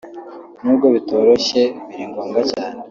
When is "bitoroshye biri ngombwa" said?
0.95-2.41